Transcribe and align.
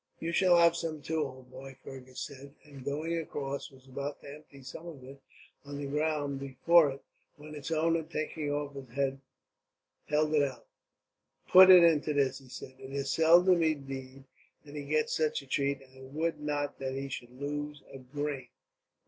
"You 0.19 0.31
shall 0.31 0.57
have 0.57 0.75
some 0.75 1.03
too, 1.03 1.19
old 1.23 1.51
boy," 1.51 1.77
Fergus 1.83 2.21
said; 2.21 2.55
and 2.63 2.83
going 2.83 3.15
across, 3.15 3.69
was 3.69 3.87
about 3.87 4.19
to 4.21 4.33
empty 4.33 4.63
some 4.63 4.87
on 4.87 4.99
to 5.01 5.75
the 5.75 5.85
ground 5.85 6.39
before 6.39 6.89
it, 6.89 7.03
when 7.35 7.53
its 7.53 7.69
owner, 7.69 8.01
taking 8.01 8.49
off 8.49 8.73
his 8.73 8.89
hat, 8.95 9.19
held 10.07 10.33
it 10.33 10.41
out. 10.41 10.65
"Put 11.49 11.69
it 11.69 11.83
into 11.83 12.13
this," 12.15 12.39
he 12.39 12.49
said. 12.49 12.77
"It 12.79 12.91
is 12.91 13.11
seldom, 13.11 13.61
indeed, 13.61 14.23
that 14.65 14.73
he 14.75 14.85
gets 14.85 15.15
such 15.15 15.43
a 15.43 15.45
treat; 15.45 15.81
and 15.83 15.95
I 15.95 16.01
would 16.01 16.39
not 16.39 16.79
that 16.79 16.95
he 16.95 17.07
should 17.07 17.39
lose 17.39 17.83
a 17.93 17.99
grain." 17.99 18.47